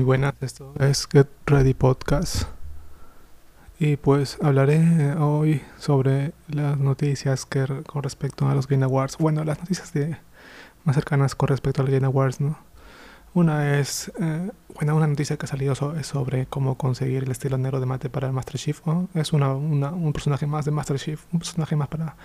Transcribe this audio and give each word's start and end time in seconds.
Muy 0.00 0.06
buenas, 0.06 0.32
esto 0.40 0.72
es 0.78 1.06
Get 1.12 1.28
Ready 1.44 1.74
Podcast. 1.74 2.44
Y 3.78 3.98
pues 3.98 4.38
hablaré 4.40 5.14
hoy 5.16 5.60
sobre 5.78 6.32
las 6.48 6.78
noticias 6.78 7.44
que 7.44 7.66
con 7.86 8.02
respecto 8.02 8.48
a 8.48 8.54
los 8.54 8.66
Game 8.66 8.82
Awards. 8.82 9.18
Bueno, 9.18 9.44
las 9.44 9.58
noticias 9.58 9.92
de, 9.92 10.16
más 10.84 10.96
cercanas 10.96 11.34
con 11.34 11.50
respecto 11.50 11.82
a 11.82 11.84
los 11.84 11.92
Game 11.92 12.06
Awards, 12.06 12.40
¿no? 12.40 12.56
Una 13.34 13.78
es, 13.78 14.10
eh, 14.18 14.50
bueno, 14.74 14.96
una 14.96 15.06
noticia 15.06 15.36
que 15.36 15.44
ha 15.44 15.48
salido 15.50 15.74
es 15.94 16.06
sobre 16.06 16.46
cómo 16.46 16.78
conseguir 16.78 17.24
el 17.24 17.30
estilo 17.30 17.58
negro 17.58 17.78
de 17.78 17.84
mate 17.84 18.08
para 18.08 18.28
el 18.28 18.32
Master 18.32 18.56
Chief. 18.56 18.80
Es 19.12 19.34
una, 19.34 19.52
un 19.52 20.12
personaje 20.14 20.46
más 20.46 20.64
de 20.64 20.70
Master 20.70 20.98
Chief, 20.98 21.22
un 21.30 21.40
personaje 21.40 21.76
más 21.76 21.88
para, 21.88 22.16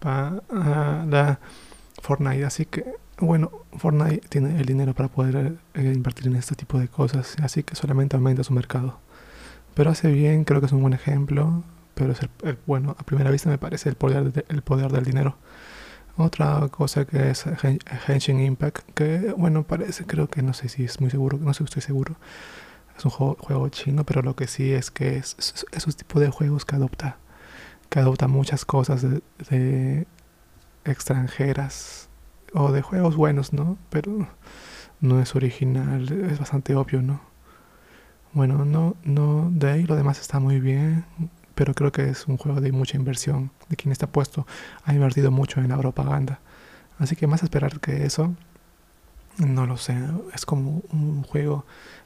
para 0.00 0.42
ah, 0.50 1.04
la 1.08 1.38
Fortnite. 2.02 2.44
Así 2.44 2.66
que, 2.66 2.84
bueno, 3.20 3.50
Fortnite 3.76 4.28
tiene 4.28 4.58
el 4.58 4.66
dinero 4.66 4.94
para 4.94 5.08
poder 5.08 5.58
eh, 5.74 5.92
invertir 5.94 6.26
en 6.26 6.36
este 6.36 6.54
tipo 6.54 6.78
de 6.78 6.88
cosas, 6.88 7.36
así 7.42 7.62
que 7.62 7.76
solamente 7.76 8.16
aumenta 8.16 8.44
su 8.44 8.52
mercado. 8.52 8.98
Pero 9.74 9.90
hace 9.90 10.10
bien, 10.10 10.44
creo 10.44 10.60
que 10.60 10.66
es 10.66 10.72
un 10.72 10.80
buen 10.82 10.94
ejemplo, 10.94 11.62
pero 11.94 12.12
es 12.12 12.20
el, 12.22 12.58
bueno, 12.66 12.96
a 12.98 13.04
primera 13.04 13.30
vista 13.30 13.50
me 13.50 13.58
parece 13.58 13.88
el 13.88 13.94
poder, 13.96 14.44
el 14.48 14.62
poder 14.62 14.90
del 14.92 15.04
dinero. 15.04 15.36
Otra 16.16 16.68
cosa 16.68 17.04
que 17.06 17.30
es 17.30 17.44
Henshin 18.08 18.40
Impact, 18.40 18.90
que 18.94 19.32
bueno, 19.36 19.62
parece, 19.64 20.04
creo 20.04 20.28
que 20.28 20.42
no 20.42 20.52
sé 20.54 20.68
si 20.68 20.84
es 20.84 21.00
muy 21.00 21.10
seguro, 21.10 21.38
no 21.38 21.54
sé 21.54 21.58
si 21.58 21.64
estoy 21.64 21.82
seguro. 21.82 22.16
Es 22.96 23.04
un 23.04 23.10
juego, 23.10 23.68
chino, 23.70 24.04
pero 24.04 24.22
lo 24.22 24.36
que 24.36 24.46
sí 24.46 24.72
es 24.72 24.90
que 24.90 25.16
es, 25.16 25.36
esos 25.72 25.96
tipos 25.96 26.20
de 26.20 26.30
juegos 26.30 26.64
que 26.66 26.76
adopta, 26.76 27.16
que 27.88 28.00
adopta 28.00 28.28
muchas 28.28 28.64
cosas 28.64 29.02
de 29.48 30.06
extranjeras 30.84 32.09
o 32.54 32.72
de 32.72 32.82
juegos 32.82 33.16
buenos, 33.16 33.52
¿no? 33.52 33.78
Pero 33.90 34.28
no 35.00 35.20
es 35.20 35.34
original, 35.34 36.10
es 36.30 36.38
bastante 36.38 36.74
obvio, 36.74 37.02
¿no? 37.02 37.20
Bueno, 38.32 38.64
no, 38.64 38.96
no, 39.02 39.50
de 39.52 39.70
ahí 39.70 39.84
lo 39.84 39.96
demás 39.96 40.20
está 40.20 40.38
muy 40.38 40.60
bien, 40.60 41.04
pero 41.54 41.74
creo 41.74 41.90
que 41.92 42.08
es 42.08 42.26
un 42.26 42.36
juego 42.36 42.60
de 42.60 42.72
mucha 42.72 42.96
inversión, 42.96 43.50
de 43.68 43.76
quien 43.76 43.92
está 43.92 44.06
puesto, 44.06 44.46
ha 44.84 44.94
invertido 44.94 45.30
mucho 45.30 45.60
en 45.60 45.68
la 45.68 45.78
propaganda. 45.78 46.40
Así 46.98 47.16
que 47.16 47.26
más 47.26 47.42
esperar 47.42 47.80
que 47.80 48.04
eso, 48.04 48.34
no 49.38 49.66
lo 49.66 49.76
sé, 49.76 49.96
es 50.34 50.46
como 50.46 50.82
un 50.92 51.22
juego, 51.22 51.64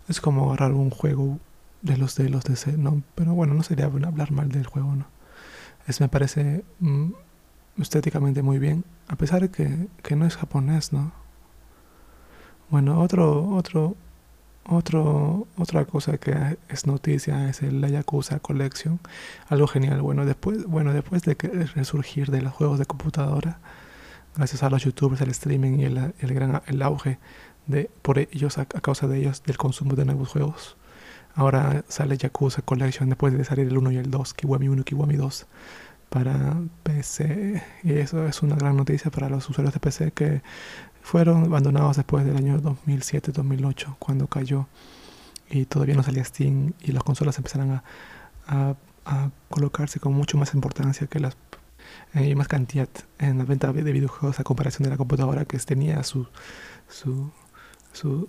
es 0.09 0.21
como 0.21 0.47
agarrar 0.49 0.73
un 0.73 0.91
juego 0.91 1.39
de 1.83 1.99
los 1.99 2.17
de 2.17 2.31
los 2.31 2.45
DC, 2.45 2.79
no, 2.79 3.03
pero 3.15 3.35
bueno, 3.35 3.55
no 3.55 3.63
sería 3.63 3.87
hablar 3.87 4.31
mal 4.33 4.49
del 4.51 4.67
juego, 4.67 4.95
¿no? 4.97 5.07
Es 5.87 6.01
me 6.01 6.09
parece 6.09 6.65
mm, 6.81 7.13
estéticamente 7.79 8.43
muy 8.43 8.59
bien, 8.59 8.85
a 9.09 9.17
pesar 9.17 9.43
de 9.43 9.51
que, 9.51 9.89
que 10.03 10.17
no 10.17 10.27
es 10.27 10.37
japonés, 10.37 10.93
¿no? 10.93 11.13
Bueno, 12.71 13.01
otro, 13.01 13.51
otro, 13.51 13.97
otro, 14.67 15.47
otra 15.57 15.85
cosa 15.85 16.19
que 16.19 16.57
es 16.69 16.87
noticia 16.87 17.49
es 17.49 17.63
el 17.63 17.87
Yakuza 17.87 18.41
Collection, 18.41 18.99
algo 19.49 19.67
genial. 19.67 20.01
Bueno, 20.03 20.25
después, 20.25 20.65
bueno, 20.67 20.93
después 20.93 21.23
de 21.23 21.37
que 21.37 21.49
resurgir 21.49 22.31
de 22.31 22.43
los 22.43 22.53
juegos 22.53 22.79
de 22.79 22.87
computadora, 22.87 23.59
gracias 24.37 24.63
a 24.63 24.71
los 24.71 24.83
youtubers, 24.85 25.21
el 25.21 25.31
streaming 25.31 25.79
y 25.81 25.85
el, 25.85 26.15
el 26.19 26.35
gran 26.35 26.63
el 26.67 26.83
auge 26.83 27.19
de 27.67 27.91
por 28.03 28.19
ellos 28.19 28.59
a, 28.59 28.67
causa 28.67 29.07
de 29.07 29.19
ellos 29.19 29.43
del 29.45 29.57
consumo 29.57 29.95
de 29.95 30.05
nuevos 30.05 30.31
juegos. 30.31 30.77
Ahora 31.35 31.85
sale 31.89 32.17
Yakuza 32.17 32.63
Collection 32.63 33.09
después 33.09 33.37
de 33.37 33.45
salir 33.45 33.67
el 33.67 33.77
1 33.77 33.93
y 33.93 33.97
el 33.97 34.11
2, 34.11 34.35
Kiwami 34.35 34.69
1 34.69 34.83
y 34.83 34.85
Kiwami 34.85 35.17
2 35.17 35.47
para 36.15 36.63
PC 36.85 37.61
y 37.83 37.95
eso 37.95 38.25
es 38.25 38.41
una 38.43 38.55
gran 38.55 38.77
noticia 38.77 39.11
para 39.11 39.29
los 39.29 39.51
usuarios 39.51 39.75
de 39.75 39.81
PC 39.81 40.13
que 40.13 40.43
fueron 41.03 41.47
abandonados 41.47 41.97
después 41.97 42.25
del 42.25 42.37
año 42.37 42.61
2007-2008 42.61 43.97
cuando 43.99 44.29
cayó. 44.29 44.69
Y 45.51 45.65
todavía 45.65 45.97
no 45.97 46.05
salía 46.05 46.23
Steam 46.23 46.73
y 46.81 46.93
las 46.93 47.03
consolas 47.03 47.37
empezaron 47.39 47.81
a, 48.47 48.77
a, 49.05 49.31
colocarse 49.51 49.99
con 49.99 50.13
mucho 50.13 50.39
más 50.39 50.55
importancia 50.55 51.09
que 51.09 51.19
las 51.19 51.37
eh, 52.15 52.29
y 52.29 52.35
más 52.37 52.47
cantidad 52.47 52.89
en 53.19 53.39
la 53.39 53.45
venta 53.45 53.73
de 53.73 53.93
videojuegos 53.93 54.39
a 54.39 54.45
comparación 54.45 54.85
de 54.85 54.91
la 54.91 54.97
computadora 54.97 55.45
que 55.45 55.59
tenía 55.59 56.03
su 56.05 56.29
su 56.89 57.33
su, 57.93 58.29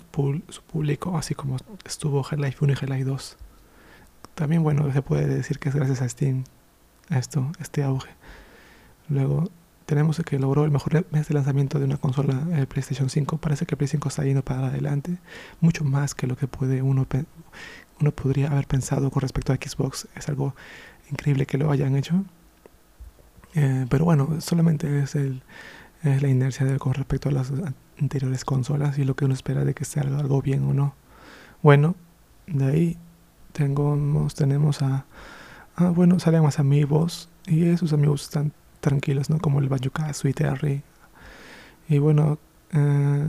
su 0.50 0.62
público 0.64 1.18
así 1.18 1.36
como 1.36 1.58
estuvo 1.86 2.26
Half-Life 2.26 2.58
1 2.62 2.74
y 2.74 2.76
Half-Life 2.76 3.06
2 3.06 3.38
también 4.34 4.64
bueno 4.64 4.92
se 4.92 5.02
puede 5.02 5.28
decir 5.28 5.60
que 5.60 5.70
es 5.70 5.76
gracias 5.76 6.02
a 6.02 6.10
Steam 6.10 6.44
esto, 7.10 7.52
este 7.60 7.84
auge. 7.84 8.10
Luego 9.10 9.50
tenemos 9.86 10.22
que 10.26 10.40
logró 10.40 10.66
el 10.66 10.72
mejor 10.72 11.06
mes 11.12 11.28
de 11.28 11.34
lanzamiento 11.34 11.80
de 11.80 11.86
una 11.86 11.98
consola, 11.98 12.42
el 12.54 12.68
PlayStation 12.68 13.10
5. 13.10 13.38
Parece 13.38 13.66
que 13.66 13.76
el 13.76 13.78
Play 13.78 13.88
5 13.88 14.10
está 14.10 14.24
yendo 14.24 14.44
para 14.44 14.68
adelante, 14.68 15.18
mucho 15.62 15.84
más 15.84 16.16
que 16.16 16.28
lo 16.28 16.36
que 16.36 16.48
puede 16.48 16.82
uno, 16.82 17.08
uno 18.00 18.12
podría 18.12 18.48
haber 18.48 18.68
pensado 18.68 19.12
con 19.12 19.22
respecto 19.22 19.54
a 19.54 19.58
Xbox. 19.58 20.08
Es 20.16 20.28
algo 20.30 20.56
increíble 21.12 21.46
que 21.46 21.58
lo 21.58 21.72
hayan 21.72 21.96
hecho. 21.96 22.24
Eh, 23.54 23.86
pero 23.90 24.06
bueno, 24.06 24.42
solamente 24.42 25.04
es, 25.04 25.16
el, 25.16 25.44
es 26.04 26.22
la 26.22 26.28
inercia 26.28 26.66
de, 26.66 26.78
con 26.80 26.94
respecto 26.94 27.30
a 27.30 27.32
las 27.32 27.52
anteriores 28.00 28.44
consolas 28.44 28.98
y 28.98 29.06
lo 29.06 29.16
que 29.16 29.26
uno 29.26 29.34
espera 29.34 29.64
de 29.64 29.74
que 29.74 29.86
sea 29.86 30.04
algo 30.04 30.42
bien 30.42 30.64
o 30.64 30.74
no. 30.74 30.96
Bueno, 31.62 31.96
de 32.48 32.66
ahí 32.66 32.98
tengo, 33.54 34.28
tenemos 34.36 34.82
a 34.82 35.06
ah, 35.76 35.90
bueno, 35.90 36.20
salen 36.20 36.44
más 36.44 36.60
amigos 36.60 37.30
y 37.46 37.66
esos 37.66 37.94
amigos 37.94 38.24
están 38.24 38.54
tranquilos, 38.80 39.30
¿no? 39.30 39.40
Como 39.40 39.60
el 39.60 39.70
Bayukazu 39.70 40.28
y 40.28 40.34
Terry. 40.34 40.84
Y 41.88 42.00
bueno, 42.00 42.40
eh, 42.74 43.28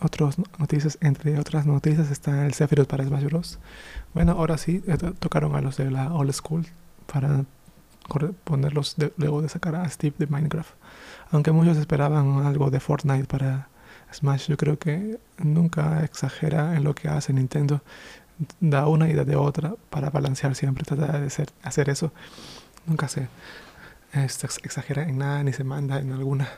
otras 0.00 0.36
noticias, 0.58 0.98
entre 1.00 1.38
otras 1.38 1.66
noticias 1.66 2.10
está 2.10 2.46
el 2.46 2.54
Sephiroth 2.54 2.88
para 2.88 3.04
Smash 3.04 3.24
Bros. 3.24 3.58
Bueno, 4.14 4.32
ahora 4.32 4.58
sí, 4.58 4.82
eh, 4.86 4.96
tocaron 5.18 5.54
a 5.56 5.60
los 5.60 5.76
de 5.76 5.90
la 5.90 6.12
Old 6.12 6.32
School 6.32 6.66
para 7.12 7.44
ponerlos 8.44 8.96
luego 9.16 9.42
de 9.42 9.48
sacar 9.48 9.74
a 9.74 9.88
Steve 9.88 10.14
de 10.18 10.26
Minecraft. 10.26 10.70
Aunque 11.30 11.52
muchos 11.52 11.76
esperaban 11.76 12.46
algo 12.46 12.70
de 12.70 12.80
Fortnite 12.80 13.24
para 13.24 13.68
Smash, 14.12 14.48
yo 14.48 14.56
creo 14.56 14.78
que 14.78 15.18
nunca 15.38 16.04
exagera 16.04 16.74
en 16.76 16.84
lo 16.84 16.94
que 16.94 17.08
hace 17.08 17.32
Nintendo 17.32 17.82
da 18.60 18.86
una 18.86 19.08
idea 19.08 19.24
de 19.24 19.36
otra 19.36 19.74
para 19.90 20.10
balancear 20.10 20.54
siempre, 20.54 20.84
trata 20.84 21.18
de 21.18 21.26
hacer 21.62 21.90
eso. 21.90 22.12
Nunca 22.86 23.08
se 23.08 23.28
exagera 24.12 25.02
en 25.02 25.18
nada 25.18 25.42
ni 25.42 25.52
se 25.52 25.64
manda 25.64 25.98
en 25.98 26.12
alguna. 26.12 26.48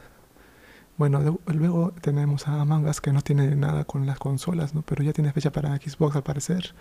Bueno, 0.97 1.41
luego 1.47 1.93
tenemos 2.03 2.47
a 2.47 2.63
Mangas 2.67 3.01
que 3.01 3.11
no 3.13 3.23
tiene 3.23 3.57
nada 3.57 3.85
con 3.85 4.05
las 4.05 4.19
consolas, 4.19 4.75
¿no? 4.75 4.83
Pero 4.83 5.03
ya 5.03 5.15
tiene 5.15 5.33
fecha 5.33 5.51
para 5.51 5.75
Xbox 5.77 6.15
al 6.17 6.23
parecer. 6.23 6.75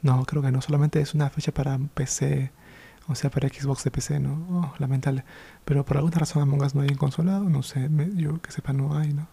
No, 0.00 0.24
creo 0.24 0.42
que 0.42 0.52
no, 0.52 0.62
solamente 0.62 1.00
es 1.00 1.12
una 1.12 1.28
fecha 1.28 1.52
para 1.52 1.76
PC, 1.78 2.52
o 3.08 3.16
sea, 3.16 3.30
para 3.30 3.48
Xbox 3.48 3.82
de 3.82 3.90
PC, 3.90 4.20
¿no? 4.20 4.46
Oh, 4.50 4.74
lamentable. 4.78 5.24
Pero 5.64 5.84
por 5.84 5.96
alguna 5.96 6.18
razón 6.18 6.42
Among 6.42 6.62
Us 6.62 6.76
no 6.76 6.82
hay 6.82 6.88
en 6.88 6.96
consola, 6.96 7.40
no 7.40 7.64
sé, 7.64 7.90
yo 8.14 8.40
que 8.40 8.52
sepa 8.52 8.72
no 8.72 8.96
hay, 8.96 9.12
¿no? 9.12 9.26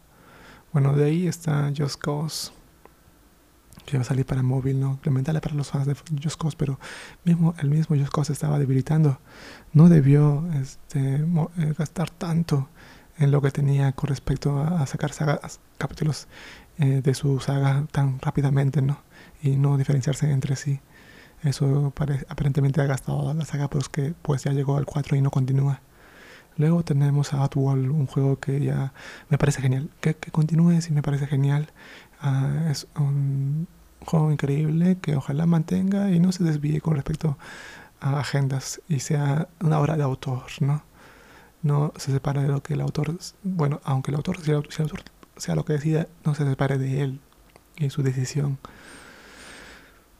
Bueno, 0.73 0.93
de 0.93 1.05
ahí 1.05 1.27
está 1.27 1.71
Just 1.77 2.01
Cause 2.01 2.51
que 3.91 3.97
a 3.97 4.03
salir 4.03 4.25
para 4.25 4.41
móvil, 4.41 4.79
¿no? 4.79 4.99
Lamentable 5.03 5.41
para 5.41 5.55
los 5.55 5.69
fans 5.69 5.85
de 5.85 5.95
Just 6.21 6.41
Cause, 6.41 6.55
pero 6.57 6.79
mismo, 7.23 7.53
el 7.59 7.69
mismo 7.69 7.95
Just 7.95 8.11
Cause 8.11 8.33
estaba 8.33 8.57
debilitando. 8.57 9.19
No 9.73 9.89
debió 9.89 10.43
este, 10.53 11.15
eh, 11.15 11.73
gastar 11.77 12.09
tanto 12.09 12.69
en 13.17 13.31
lo 13.31 13.41
que 13.41 13.51
tenía 13.51 13.91
con 13.91 14.09
respecto 14.09 14.59
a, 14.59 14.85
sacar 14.87 15.13
sagas, 15.13 15.59
capítulos 15.77 16.27
eh, 16.79 17.01
de 17.03 17.13
su 17.13 17.39
saga 17.39 17.85
tan 17.91 18.19
rápidamente, 18.19 18.81
¿no? 18.81 18.99
Y 19.43 19.57
no 19.57 19.77
diferenciarse 19.77 20.31
entre 20.31 20.55
sí. 20.55 20.79
Eso 21.43 21.93
aparentemente 22.29 22.81
ha 22.81 22.85
gastado 22.85 23.33
la 23.33 23.45
saga, 23.45 23.67
pero 23.67 23.81
es 23.81 23.89
que 23.89 24.13
pues 24.21 24.43
ya 24.43 24.51
llegó 24.51 24.77
al 24.77 24.85
4 24.85 25.17
y 25.17 25.21
no 25.21 25.31
continúa. 25.31 25.81
Luego 26.57 26.83
tenemos 26.83 27.33
a 27.33 27.37
Outworld, 27.41 27.89
un 27.89 28.07
juego 28.07 28.39
que 28.39 28.59
ya 28.59 28.93
me 29.29 29.37
parece 29.37 29.61
genial. 29.61 29.89
Que, 30.01 30.15
continúe 30.15 30.81
si 30.81 30.91
me 30.93 31.01
parece 31.01 31.27
genial. 31.27 31.71
Ah, 32.21 32.67
es 32.69 32.87
un 32.95 33.67
juego 34.05 34.31
increíble 34.31 34.97
que 35.01 35.15
ojalá 35.15 35.45
mantenga 35.45 36.11
y 36.11 36.19
no 36.19 36.31
se 36.31 36.43
desvíe 36.43 36.81
con 36.81 36.95
respecto 36.95 37.37
a 37.99 38.19
agendas 38.19 38.81
y 38.89 38.99
sea 38.99 39.47
una 39.61 39.79
obra 39.79 39.95
de 39.97 40.03
autor, 40.03 40.43
¿no? 40.59 40.83
No 41.61 41.93
se 41.95 42.11
separe 42.11 42.41
de 42.41 42.47
lo 42.47 42.63
que 42.63 42.73
el 42.73 42.81
autor, 42.81 43.15
bueno, 43.43 43.79
aunque 43.83 44.11
el 44.11 44.15
autor, 44.15 44.41
si 44.41 44.49
el 44.51 44.57
autor, 44.57 45.03
sea 45.37 45.55
lo 45.55 45.65
que 45.65 45.73
decida, 45.73 46.07
no 46.25 46.33
se 46.33 46.45
separe 46.45 46.77
de 46.77 47.01
él 47.01 47.19
y 47.77 47.89
su 47.89 48.01
decisión 48.03 48.57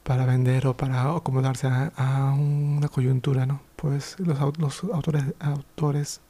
para 0.04 0.26
vender 0.26 0.66
o 0.66 0.76
para 0.76 1.14
acomodarse 1.14 1.68
a, 1.68 2.34
una 2.36 2.88
coyuntura, 2.88 3.46
¿no? 3.46 3.60
Pues 3.76 4.16
los, 4.18 4.38
los 4.58 4.84
autores, 4.84 5.24
autores, 5.40 6.20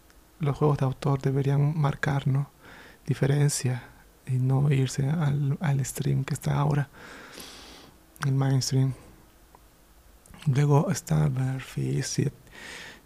los 0.41 0.57
juegos 0.57 0.79
de 0.79 0.87
autor 0.87 1.21
deberían 1.21 1.79
marcar, 1.79 2.27
¿no? 2.27 2.51
Diferencia 3.07 3.92
y 4.27 4.33
no 4.33 4.71
irse 4.73 5.09
al, 5.09 5.59
al 5.61 5.85
stream 5.85 6.25
que 6.25 6.35
está 6.35 6.59
ahora, 6.59 6.89
el 8.27 8.35
mainstream. 8.35 8.95
Luego 10.47 10.91
está 10.91 11.29
Battlefield 11.29 12.33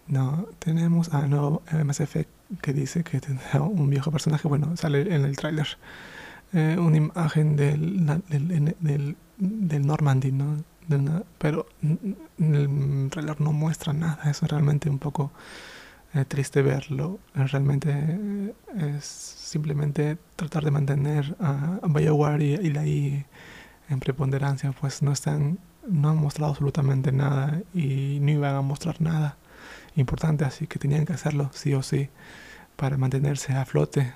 No, 0.08 0.46
tenemos 0.58 1.12
a 1.12 1.26
nuevo 1.26 1.62
MSF 1.70 2.16
que 2.62 2.72
dice 2.72 3.04
que 3.04 3.20
tendrá 3.20 3.60
un 3.60 3.90
viejo 3.90 4.10
personaje. 4.10 4.48
Bueno, 4.48 4.76
sale 4.76 5.14
en 5.14 5.24
el 5.24 5.36
tráiler 5.36 5.66
eh, 6.52 6.76
una 6.78 6.96
imagen 6.96 7.56
del, 7.56 8.06
del, 8.28 9.16
del 9.38 9.86
Normandy, 9.86 10.32
¿no? 10.32 10.56
pero 11.38 11.66
el 12.38 13.08
trailer 13.10 13.40
no 13.40 13.52
muestra 13.52 13.92
nada, 13.92 14.30
es 14.30 14.40
realmente 14.42 14.88
un 14.88 14.98
poco 14.98 15.32
eh, 16.16 16.24
triste 16.24 16.62
verlo. 16.62 17.18
Realmente 17.34 18.52
es 18.76 19.04
simplemente 19.04 20.18
tratar 20.36 20.64
de 20.64 20.70
mantener 20.70 21.36
a, 21.40 21.78
BioWare 21.86 22.42
y, 22.42 22.54
y 22.54 22.70
la 22.72 22.86
I 22.86 23.26
en 23.88 24.00
preponderancia, 24.00 24.72
pues 24.72 25.02
no 25.02 25.12
están, 25.12 25.58
no 25.86 26.10
han 26.10 26.16
mostrado 26.16 26.52
absolutamente 26.52 27.12
nada 27.12 27.60
y 27.74 28.18
no 28.20 28.30
iban 28.32 28.54
a 28.54 28.62
mostrar 28.62 29.00
nada 29.00 29.36
importante, 29.94 30.44
así 30.44 30.66
que 30.66 30.78
tenían 30.78 31.06
que 31.06 31.12
hacerlo 31.12 31.50
sí 31.52 31.74
o 31.74 31.82
sí 31.82 32.08
para 32.76 32.96
mantenerse 32.98 33.52
a 33.54 33.64
flote 33.64 34.12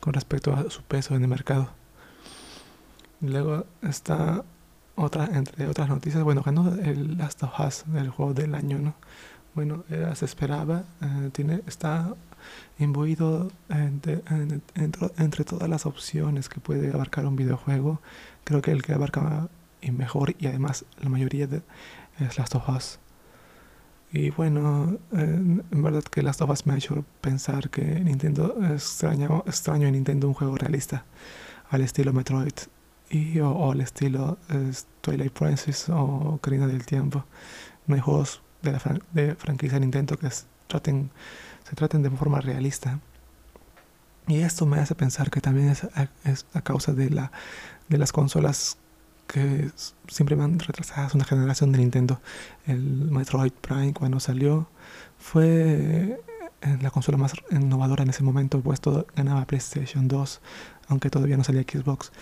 con 0.00 0.12
respecto 0.12 0.54
a 0.54 0.70
su 0.70 0.82
peso 0.82 1.14
en 1.14 1.22
el 1.22 1.28
mercado. 1.28 1.70
Luego 3.20 3.66
está 3.82 4.44
otra, 4.94 5.26
entre 5.32 5.66
otras 5.66 5.88
noticias, 5.88 6.22
bueno, 6.22 6.42
ganó 6.42 6.74
el 6.74 7.18
Last 7.18 7.42
of 7.42 7.58
Us, 7.60 7.84
el 7.94 8.10
juego 8.10 8.34
del 8.34 8.54
año, 8.54 8.78
¿no? 8.78 8.94
Bueno, 9.56 9.84
se 10.14 10.26
esperaba, 10.26 10.84
eh, 11.00 11.30
tiene, 11.32 11.62
está 11.66 12.14
imbuido 12.78 13.50
entre, 13.70 14.22
entre, 14.74 15.44
todas 15.44 15.66
las 15.66 15.86
opciones 15.86 16.50
que 16.50 16.60
puede 16.60 16.92
abarcar 16.92 17.24
un 17.24 17.36
videojuego. 17.36 18.02
Creo 18.44 18.60
que 18.60 18.70
el 18.70 18.82
que 18.82 18.92
abarca 18.92 19.48
y 19.80 19.92
mejor 19.92 20.34
y 20.38 20.46
además 20.46 20.84
la 21.00 21.08
mayoría 21.08 21.46
de, 21.46 21.62
es 22.20 22.36
Last 22.36 22.54
of 22.54 22.68
Us. 22.68 22.98
Y 24.12 24.28
bueno, 24.28 24.98
en 25.12 25.64
verdad 25.70 26.02
que 26.02 26.22
Last 26.22 26.42
of 26.42 26.50
Us 26.50 26.66
me 26.66 26.74
ha 26.74 26.76
hecho 26.76 27.06
pensar 27.22 27.70
que 27.70 27.82
Nintendo 27.82 28.58
extraño, 28.74 29.42
extraño 29.46 29.86
en 29.86 29.94
Nintendo 29.94 30.28
un 30.28 30.34
juego 30.34 30.56
realista 30.56 31.06
al 31.70 31.80
estilo 31.80 32.12
Metroid 32.12 32.52
y, 33.08 33.40
o, 33.40 33.72
al 33.72 33.80
estilo 33.80 34.36
Twilight 35.00 35.32
Princess 35.32 35.88
o 35.88 36.38
Karina 36.42 36.66
del 36.66 36.84
Tiempo. 36.84 37.24
No 37.86 37.94
hay 37.94 38.02
juegos 38.02 38.42
de 38.72 38.78
la 38.78 39.00
de 39.12 39.34
franquicia 39.34 39.78
Nintendo 39.78 40.16
que 40.18 40.28
traten, 40.66 41.10
se 41.68 41.74
traten 41.74 42.02
de 42.02 42.10
forma 42.10 42.40
realista. 42.40 43.00
Y 44.28 44.40
esto 44.40 44.66
me 44.66 44.78
hace 44.78 44.94
pensar 44.94 45.30
que 45.30 45.40
también 45.40 45.68
es 45.68 45.84
a, 45.84 46.08
es 46.24 46.46
a 46.52 46.60
causa 46.60 46.92
de, 46.92 47.10
la, 47.10 47.30
de 47.88 47.98
las 47.98 48.12
consolas 48.12 48.78
que 49.26 49.70
siempre 50.08 50.36
van 50.36 50.58
retrasadas 50.58 51.14
una 51.14 51.24
generación 51.24 51.72
de 51.72 51.78
Nintendo. 51.78 52.20
El 52.66 53.10
Metroid 53.10 53.52
Prime 53.52 53.92
cuando 53.92 54.20
salió 54.20 54.68
fue 55.18 56.20
eh, 56.62 56.78
la 56.80 56.90
consola 56.90 57.18
más 57.18 57.32
innovadora 57.50 58.02
en 58.02 58.10
ese 58.10 58.22
momento, 58.22 58.60
puesto 58.60 59.06
ganaba 59.14 59.44
PlayStation 59.46 60.08
2, 60.08 60.40
aunque 60.88 61.10
todavía 61.10 61.36
no 61.36 61.44
salía 61.44 61.62
Xbox. 61.62 62.12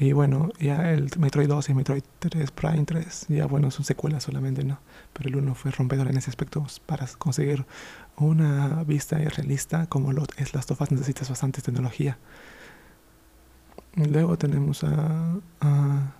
Y 0.00 0.12
bueno, 0.12 0.50
ya 0.60 0.92
el 0.92 1.10
Metroid 1.18 1.48
2 1.48 1.70
y 1.70 1.74
Metroid 1.74 2.04
3, 2.20 2.52
Prime 2.52 2.84
3, 2.84 3.26
ya 3.28 3.46
bueno, 3.46 3.70
son 3.72 3.84
secuelas 3.84 4.22
solamente, 4.22 4.62
¿no? 4.62 4.78
Pero 5.12 5.28
el 5.28 5.36
uno 5.36 5.56
fue 5.56 5.72
rompedor 5.72 6.08
en 6.08 6.16
ese 6.16 6.30
aspecto. 6.30 6.64
Para 6.86 7.06
conseguir 7.18 7.66
una 8.16 8.84
vista 8.84 9.18
realista 9.18 9.86
como 9.86 10.12
lo 10.12 10.24
es 10.36 10.54
las 10.54 10.66
tofas 10.66 10.92
necesitas 10.92 11.28
bastante 11.28 11.62
tecnología. 11.62 12.16
Luego 13.96 14.38
tenemos 14.38 14.84
a 14.84 16.12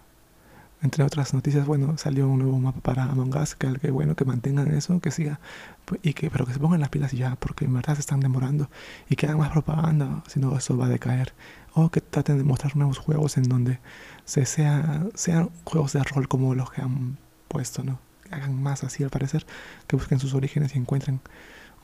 entre 0.83 1.03
otras 1.05 1.35
noticias, 1.35 1.67
bueno, 1.67 1.99
salió 1.99 2.29
un 2.29 2.39
nuevo 2.39 2.59
mapa 2.61 2.81
para 2.81 3.05
Among 3.05 3.37
Us, 3.37 3.55
que, 3.55 3.73
que 3.75 3.91
bueno, 3.91 4.15
que 4.15 4.25
mantengan 4.25 4.73
eso, 4.73 5.01
que 5.01 5.11
siga, 5.11 5.41
pues, 5.85 6.01
y 6.05 6.15
que, 6.15 6.31
pero 6.31 6.47
que 6.47 6.53
se 6.53 6.61
pongan 6.61 6.81
las 6.81 6.89
pilas 6.91 7.13
ya, 7.13 7.37
porque 7.37 7.65
en 7.65 7.75
verdad 7.75 7.95
se 7.95 8.01
están 8.01 8.21
demorando, 8.21 8.71
y 9.09 9.17
que 9.17 9.27
hagan 9.27 9.39
más 9.39 9.51
propaganda, 9.51 10.23
si 10.29 10.39
no 10.41 10.57
eso 10.57 10.77
va 10.77 10.87
a 10.87 10.89
decaer. 10.89 11.35
O 11.75 11.91
que 11.91 12.01
traten 12.01 12.39
de 12.39 12.45
mostrar 12.45 12.77
nuevos 12.77 12.99
juegos 12.99 13.37
en 13.37 13.45
donde 13.45 13.79
se 14.25 14.45
sea, 14.47 15.05
sean 15.15 15.51
juegos 15.65 15.93
de 15.93 16.03
rol 16.03 16.29
como 16.29 16.55
los 16.55 16.71
que 16.71 16.83
han 16.83 17.19
puesto, 17.49 17.83
¿no? 17.85 18.01
Que 18.25 18.35
hagan 18.35 18.61
más 18.63 18.85
así 18.85 19.05
al 19.05 19.11
parecer, 19.11 19.47
que 19.87 19.97
busquen 19.97 20.19
sus 20.21 20.35
orígenes 20.35 20.75
y 20.75 20.79
encuentren. 20.79 21.21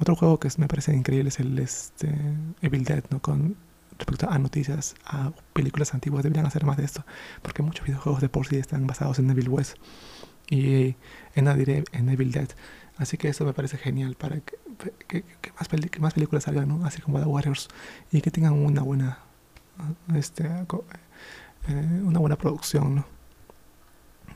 Otro 0.01 0.17
juego 0.17 0.41
que 0.41 0.49
me 0.59 0.69
parece 0.69 0.95
increíble 0.95 1.29
es 1.29 1.41
el 1.41 1.59
este, 1.59 2.13
Evil 2.61 2.85
Dead, 2.85 3.05
¿no? 3.11 3.21
Con 3.21 3.57
respecto 3.99 4.29
a 4.29 4.39
noticias, 4.39 4.95
a 5.05 5.33
películas 5.53 5.95
antiguas, 5.95 6.23
deberían 6.23 6.47
hacer 6.47 6.65
más 6.65 6.77
de 6.77 6.85
esto, 6.85 7.05
porque 7.43 7.63
muchos 7.63 7.87
videojuegos 7.87 8.21
de 8.21 8.29
por 8.29 8.47
sí 8.47 8.57
están 8.57 8.87
basados 8.87 9.19
en 9.19 9.31
Evil 9.31 9.49
West 9.49 9.77
y 10.49 10.97
en, 11.35 11.49
en 11.49 12.09
Evil 12.09 12.33
Dead. 12.33 12.49
Así 12.97 13.17
que 13.17 13.29
eso 13.29 13.45
me 13.45 13.53
parece 13.53 13.77
genial 13.77 14.15
para 14.15 14.41
que, 14.41 14.57
que, 15.09 15.25
más, 15.59 15.69
más, 16.01 16.15
películas 16.15 16.45
salgan, 16.45 16.69
¿no? 16.69 16.85
así 16.85 17.03
como 17.03 17.19
The 17.19 17.27
Warriors, 17.27 17.69
y 18.13 18.21
que 18.21 18.31
tengan 18.31 18.53
una 18.53 18.83
buena, 18.83 19.19
este, 20.15 20.45
eh, 20.45 22.01
una 22.05 22.21
buena 22.21 22.37
producción. 22.37 22.97
¿no? 22.97 23.07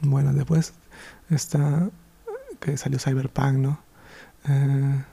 Bueno, 0.03 0.33
después 0.33 0.75
está 1.31 1.91
que 2.61 2.77
salió 2.77 2.99
Cyberpunk, 2.99 3.55
¿no? 3.55 3.81
Eh, 4.49 5.05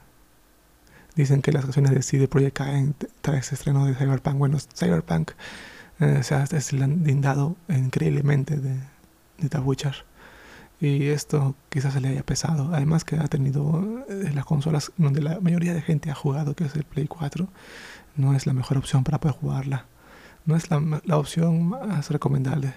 Dicen 1.16 1.42
que 1.42 1.52
las 1.52 1.66
acciones 1.66 1.92
de 1.92 2.02
CD 2.02 2.28
Projekt 2.28 2.58
caen 2.58 2.96
tras 3.22 3.54
estreno 3.54 3.86
de 3.86 3.96
Cyberpunk. 3.96 4.38
Bueno, 4.38 4.58
Cyberpunk 4.60 5.32
eh, 6.00 6.24
se 6.24 6.36
ha 6.36 6.44
deslindado 6.46 7.56
increíblemente 7.70 8.58
de, 8.58 8.80
de 9.38 9.50
The 9.50 9.60
Witcher. 9.60 10.06
Y 10.82 11.08
esto 11.08 11.56
quizás 11.70 11.94
se 11.94 12.02
le 12.02 12.10
haya 12.10 12.24
pesado. 12.24 12.72
Además 12.74 13.06
que 13.06 13.16
ha 13.16 13.28
tenido 13.28 14.04
eh, 14.10 14.32
las 14.34 14.46
consolas 14.46 14.92
donde 14.98 15.22
la 15.22 15.40
mayoría 15.40 15.74
de 15.74 15.82
gente 15.82 16.12
ha 16.12 16.16
jugado, 16.16 16.54
que 16.54 16.66
es 16.66 16.76
el 16.76 16.84
Play 16.84 17.08
4, 17.08 17.48
no 18.18 18.34
es 18.36 18.46
la 18.46 18.54
mejor 18.54 18.78
opción 18.78 19.04
para 19.04 19.20
poder 19.20 19.38
jugarla. 19.38 19.86
No 20.46 20.56
es 20.56 20.70
la, 20.70 20.82
la 21.06 21.18
opción 21.18 21.70
más 21.70 22.10
recomendable. 22.10 22.74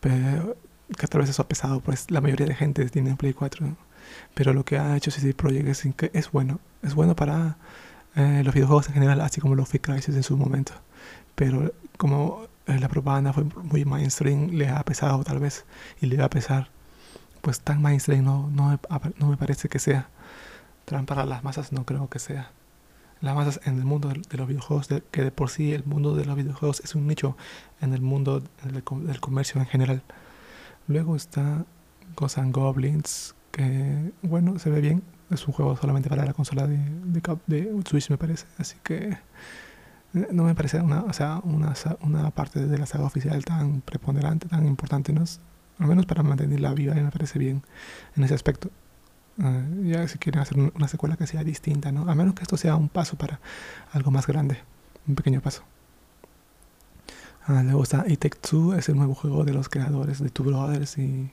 Pero 0.00 0.56
que 0.96 1.06
tal 1.06 1.20
vez 1.22 1.30
eso 1.30 1.42
ha 1.42 1.48
pesado, 1.48 1.80
pues 1.80 2.10
la 2.10 2.20
mayoría 2.20 2.46
de 2.46 2.54
gente 2.54 2.88
tiene 2.88 3.16
Play 3.16 3.32
4. 3.34 3.76
Pero 4.34 4.52
lo 4.52 4.64
que 4.64 4.78
ha 4.78 4.96
hecho 4.96 5.10
CD 5.10 5.34
Projekt 5.34 5.68
es, 5.68 5.84
es 6.12 6.30
bueno. 6.30 6.60
Es 6.82 6.94
bueno 6.94 7.14
para 7.14 7.56
eh, 8.14 8.42
los 8.44 8.54
videojuegos 8.54 8.88
en 8.88 8.94
general, 8.94 9.20
así 9.20 9.40
como 9.40 9.54
los 9.54 9.68
Free 9.68 9.80
Crisis 9.80 10.14
en 10.14 10.22
su 10.22 10.36
momento. 10.36 10.72
Pero 11.34 11.72
como 11.96 12.46
eh, 12.66 12.78
la 12.78 12.88
propaganda 12.88 13.32
fue 13.32 13.44
muy 13.44 13.84
mainstream, 13.84 14.50
le 14.50 14.68
ha 14.68 14.82
pesado 14.84 15.22
tal 15.24 15.38
vez. 15.38 15.64
Y 16.00 16.06
le 16.06 16.16
va 16.16 16.26
a 16.26 16.30
pesar. 16.30 16.68
Pues 17.40 17.60
tan 17.60 17.82
mainstream 17.82 18.24
no, 18.24 18.48
no, 18.50 18.78
no 19.18 19.26
me 19.26 19.36
parece 19.36 19.68
que 19.68 19.78
sea. 19.78 20.08
Para 21.06 21.24
las 21.24 21.42
masas 21.42 21.72
no 21.72 21.84
creo 21.84 22.08
que 22.08 22.18
sea. 22.18 22.50
Las 23.20 23.36
masas 23.36 23.60
en 23.64 23.78
el 23.78 23.84
mundo 23.84 24.08
de 24.08 24.36
los 24.36 24.48
videojuegos, 24.48 24.88
que 25.10 25.22
de 25.22 25.30
por 25.30 25.48
sí 25.48 25.72
el 25.72 25.84
mundo 25.84 26.14
de 26.16 26.24
los 26.24 26.36
videojuegos 26.36 26.80
es 26.80 26.94
un 26.94 27.06
nicho 27.06 27.36
en 27.80 27.94
el 27.94 28.00
mundo 28.00 28.42
del, 28.62 28.82
del 29.06 29.20
comercio 29.20 29.60
en 29.60 29.66
general. 29.66 30.02
Luego 30.88 31.14
está 31.14 31.64
Ghosts 32.16 32.38
and 32.38 32.52
Goblins, 32.54 33.34
que 33.52 34.12
bueno, 34.22 34.58
se 34.58 34.70
ve 34.70 34.80
bien. 34.80 35.02
Es 35.30 35.46
un 35.46 35.54
juego 35.54 35.76
solamente 35.76 36.08
para 36.08 36.24
la 36.24 36.32
consola 36.32 36.66
de, 36.66 36.78
de, 37.46 37.82
Switch, 37.86 38.10
me 38.10 38.18
parece. 38.18 38.46
Así 38.58 38.76
que 38.82 39.16
eh, 40.14 40.28
no 40.32 40.44
me 40.44 40.54
parece 40.54 40.80
una, 40.80 41.02
o 41.02 41.12
sea, 41.12 41.40
una, 41.44 41.74
una 42.00 42.30
parte 42.30 42.66
de 42.66 42.78
la 42.78 42.86
saga 42.86 43.04
oficial 43.04 43.44
tan 43.44 43.80
preponderante, 43.82 44.48
tan 44.48 44.66
importante. 44.66 45.12
¿no? 45.12 45.24
Al 45.78 45.86
menos 45.86 46.06
para 46.06 46.22
mantenerla 46.22 46.74
viva, 46.74 46.94
me 46.94 47.10
parece 47.10 47.38
bien 47.38 47.62
en 48.16 48.24
ese 48.24 48.34
aspecto. 48.34 48.70
Uh, 49.38 49.84
ya 49.84 50.06
si 50.08 50.18
quieren 50.18 50.42
hacer 50.42 50.58
una 50.58 50.88
secuela 50.88 51.16
que 51.16 51.26
sea 51.26 51.42
distinta, 51.42 51.90
¿no? 51.90 52.10
A 52.10 52.14
menos 52.14 52.34
que 52.34 52.42
esto 52.42 52.58
sea 52.58 52.76
un 52.76 52.90
paso 52.90 53.16
para 53.16 53.40
algo 53.92 54.10
más 54.10 54.26
grande, 54.26 54.58
un 55.08 55.14
pequeño 55.14 55.40
paso. 55.40 55.62
Uh, 57.48 57.62
luego 57.62 57.82
está 57.82 58.04
It 58.06 58.20
Take 58.20 58.38
Two, 58.38 58.74
es 58.74 58.90
el 58.90 58.96
nuevo 58.96 59.14
juego 59.14 59.44
de 59.44 59.54
los 59.54 59.70
creadores 59.70 60.22
de 60.22 60.28
Two 60.28 60.44
Brothers 60.46 60.98
y 60.98 61.30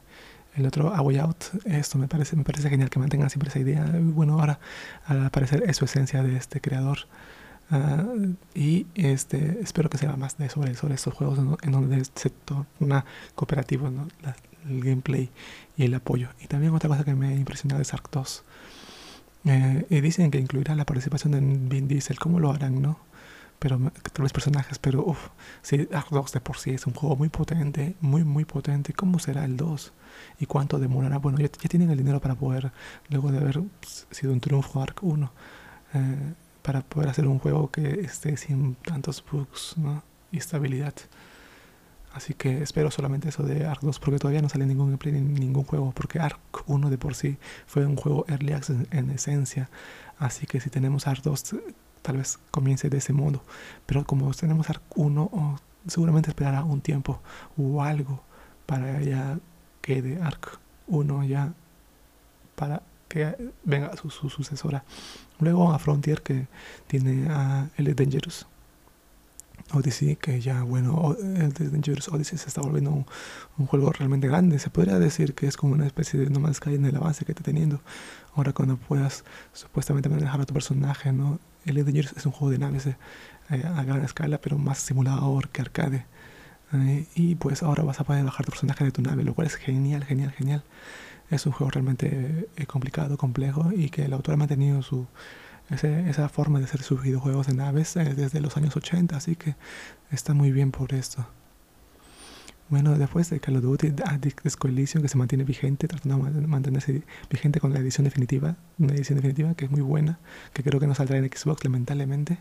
el 0.56 0.66
otro 0.66 0.94
A 0.94 1.02
Way 1.02 1.18
Out. 1.20 1.44
Esto 1.66 1.98
me 1.98 2.08
parece, 2.08 2.36
me 2.36 2.44
parece 2.44 2.70
genial 2.70 2.90
que 2.90 3.00
mantengan 3.00 3.30
siempre 3.30 3.50
esa 3.50 3.60
idea. 3.60 3.86
Bueno, 4.02 4.40
ahora 4.40 4.60
al 5.06 5.30
parecer 5.32 5.64
es 5.68 5.78
su 5.78 5.86
esencia 5.86 6.24
de 6.24 6.36
este 6.36 6.62
creador. 6.62 7.00
Ah, 7.72 8.04
y 8.56 8.88
este 8.96 9.60
espero 9.62 9.90
que 9.90 10.00
sea 10.00 10.16
más 10.16 10.38
de 10.38 10.50
sobre, 10.50 10.74
sobre 10.74 10.96
estos 10.96 11.14
juegos 11.14 11.38
en 11.62 11.72
donde 11.72 12.04
se 12.16 12.32
torna 12.32 13.06
cooperativo 13.36 13.92
¿no? 13.92 14.08
el 14.68 14.84
gameplay 14.84 15.30
y 15.78 15.86
el 15.86 15.94
apoyo. 15.94 16.30
Y 16.42 16.48
también 16.48 16.74
otra 16.74 16.90
cosa 16.90 17.04
que 17.04 17.14
me 17.14 17.28
ha 17.28 17.34
impresionado 17.34 17.82
es 17.82 17.94
Ark 17.94 18.10
2. 18.12 18.44
Eh, 19.46 19.86
y 19.90 20.02
dicen 20.02 20.32
que 20.32 20.40
incluirá 20.40 20.76
la 20.76 20.86
participación 20.86 21.32
de 21.32 21.40
Vin 21.40 21.88
Diesel. 21.88 22.20
¿Cómo 22.20 22.40
lo 22.40 22.52
harán, 22.52 22.82
no? 22.82 23.00
Pero 23.60 23.78
tal 24.14 24.24
vez 24.24 24.34
personajes, 24.34 24.80
pero 24.80 25.04
uff, 25.06 25.30
si 25.62 25.88
Ark 25.94 26.08
2 26.10 26.32
de 26.32 26.40
por 26.40 26.58
sí 26.58 26.72
es 26.72 26.88
un 26.88 26.94
juego 26.94 27.16
muy 27.18 27.30
potente, 27.30 27.96
muy 28.00 28.24
muy 28.24 28.46
potente, 28.46 28.94
¿cómo 28.94 29.20
será 29.20 29.46
el 29.46 29.58
2? 29.58 29.92
¿Y 30.40 30.46
cuánto 30.46 30.80
demorará? 30.80 31.18
Bueno, 31.18 31.38
ya, 31.40 31.50
tienen 31.50 31.90
el 31.92 31.98
dinero 31.98 32.20
para 32.20 32.36
poder, 32.36 32.72
luego 33.10 33.32
de 33.32 33.38
haber 33.38 33.62
sido 34.12 34.32
un 34.34 34.40
triunfo 34.40 34.82
Ark 34.82 35.00
1, 35.02 35.32
eh, 35.94 36.34
para 36.62 36.82
poder 36.82 37.10
hacer 37.10 37.28
un 37.28 37.40
juego 37.40 37.70
que 37.70 38.02
esté 38.02 38.38
sin 38.38 38.76
tantos 38.76 39.24
bugs 39.30 39.76
¿no? 39.78 40.04
y 40.32 40.38
estabilidad. 40.38 40.94
Así 42.14 42.34
que 42.34 42.64
espero 42.64 42.90
solamente 42.90 43.30
eso 43.30 43.44
de 43.44 43.66
Ark 43.66 43.82
2 43.82 44.00
porque 44.00 44.20
todavía 44.20 44.42
no 44.42 44.50
sale 44.50 44.66
ningún 44.66 44.88
gameplay 44.88 45.14
ni 45.14 45.40
ningún 45.40 45.64
juego 45.64 45.92
porque 45.92 46.20
Ark 46.20 46.40
1 46.66 46.90
de 46.90 46.98
por 46.98 47.14
sí 47.14 47.38
fue 47.68 47.86
un 47.86 47.96
juego 47.96 48.26
early 48.28 48.54
access 48.54 48.78
en, 48.92 49.12
esencia. 49.12 49.70
Así 50.18 50.48
que 50.48 50.60
si 50.60 50.70
tenemos 50.70 51.08
Ark 51.08 51.22
2 51.24 51.56
tal 52.02 52.18
vez 52.18 52.40
comience 52.52 52.90
de 52.90 52.98
ese 52.98 53.14
modo. 53.14 53.42
Pero 53.86 54.06
como 54.06 54.32
tenemos 54.34 54.70
Ark 54.70 54.82
1 54.96 55.60
seguramente 55.88 56.30
esperará 56.30 56.64
un 56.64 56.82
tiempo 56.82 57.22
o 57.58 57.82
algo 57.82 58.22
para 58.66 59.02
ya 59.02 59.40
que 59.82 60.02
de 60.02 60.22
Ark 60.22 60.60
1 60.88 61.24
ya 61.26 61.54
para 62.56 62.82
que 63.08 63.52
venga 63.64 63.96
su, 63.98 64.10
su, 64.10 64.30
sucesora. 64.30 64.84
Luego 65.40 65.72
a 65.72 65.80
Frontier 65.80 66.22
que 66.22 66.48
tiene 66.88 67.28
a 67.30 67.70
el 67.78 67.96
Dangerous 67.96 68.46
Odyssey, 69.74 70.16
que 70.16 70.40
ya, 70.42 70.64
bueno, 70.64 71.16
el 71.20 71.54
Dangerous 71.54 72.08
Odyssey 72.10 72.38
se 72.38 72.48
está 72.48 72.62
volviendo 72.62 72.92
un, 73.58 73.68
juego 73.68 73.92
realmente 73.92 74.28
grande. 74.28 74.60
Se 74.60 74.70
podría 74.70 75.00
decir 75.00 75.34
que 75.34 75.48
es 75.48 75.58
como 75.58 75.74
una 75.74 75.86
especie 75.86 76.20
de 76.20 76.30
No 76.30 76.40
Man's 76.40 76.58
Sky 76.58 76.76
en 76.76 76.86
el 76.86 76.96
avance 76.96 77.26
que 77.26 77.32
está 77.32 77.44
teniendo. 77.44 77.82
Ahora 78.36 78.54
cuando 78.54 78.78
puedas 78.78 79.24
supuestamente 79.54 80.10
manejar 80.10 80.42
a 80.42 80.46
tu 80.46 80.54
personaje, 80.54 81.12
¿no? 81.12 81.40
El 81.66 81.84
Dangerous 81.84 82.14
es 82.18 82.26
un 82.26 82.32
juego 82.32 82.52
de 82.52 82.60
naves 82.60 82.88
eh, 82.88 82.96
a 83.50 83.84
gran 83.84 84.04
escala, 84.04 84.40
pero 84.40 84.58
más 84.58 84.80
simulador 84.80 85.50
que 85.50 85.62
arcade. 85.62 86.06
Eh, 86.74 87.08
y 87.16 87.36
pues 87.36 87.64
ahora 87.64 87.84
vas 87.84 88.00
a 88.00 88.04
poder 88.04 88.24
bajar 88.24 88.46
tu 88.46 88.52
personaje 88.52 88.84
de 88.84 88.92
tu 88.92 89.02
nave, 89.02 89.24
lo 89.24 89.34
cual 89.34 89.48
es 89.48 89.56
genial, 89.56 90.04
genial, 90.04 90.32
genial. 90.32 90.64
Es 91.30 91.46
un 91.46 91.52
juego 91.52 91.72
realmente 91.72 92.48
eh, 92.56 92.66
complicado, 92.66 93.18
complejo 93.18 93.72
y 93.76 93.90
que 93.90 94.06
el 94.06 94.14
autor 94.14 94.36
ha 94.36 94.38
mantenido 94.38 94.82
su 94.82 95.08
esa 95.72 96.30
forma 96.30 96.60
de 96.60 96.66
hacer 96.66 96.82
sus 96.82 97.02
videojuegos 97.02 97.48
de 97.48 97.54
naves 97.54 97.96
eh, 97.96 98.16
desde 98.16 98.42
los 98.42 98.58
años 98.58 98.76
80, 98.76 99.16
así 99.16 99.36
que 99.36 99.56
está 100.12 100.34
muy 100.34 100.52
bien 100.52 100.72
por 100.72 100.94
esto. 100.94 101.28
Bueno, 102.70 102.96
después 102.98 103.30
de 103.32 103.40
Call 103.40 103.58
of 103.58 103.64
Duty 103.64 103.94
Addict 104.06 104.56
Coalition, 104.58 105.02
que 105.02 105.10
se 105.10 105.18
mantiene 105.18 105.44
vigente, 105.44 105.88
tratando 105.88 106.30
de 106.30 106.46
mantenerse 106.46 107.02
vigente 107.28 107.60
con 107.60 107.74
la 107.74 107.80
edición 107.80 108.04
definitiva, 108.04 108.58
una 108.78 108.94
edición 108.94 109.16
definitiva 109.16 109.56
que 109.56 109.66
es 109.66 109.72
muy 109.72 109.82
buena, 109.82 110.20
que 110.54 110.62
creo 110.62 110.80
que 110.80 110.86
no 110.86 110.94
saldrá 110.94 111.18
en 111.18 111.26
Xbox 111.26 111.64
lamentablemente. 111.64 112.38